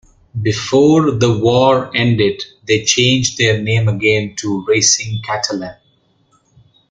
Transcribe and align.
Before 0.41 1.11
the 1.11 1.37
war 1.37 1.95
ended 1.95 2.43
they 2.65 2.83
changed 2.83 3.37
their 3.37 3.61
name 3.61 3.87
again 3.87 4.35
to 4.37 4.65
Racing 4.67 5.21
Catalan. 5.23 5.75